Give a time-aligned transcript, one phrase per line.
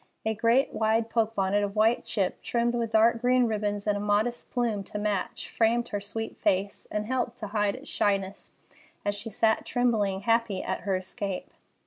[0.25, 3.99] A great, wide poke bonnet of white chip, trimmed with dark green ribbons and a
[3.99, 8.49] modest plume to match, framed her sweet face, and helped to hide its shyness
[9.05, 11.51] as she sat tremblingly happy at her escape.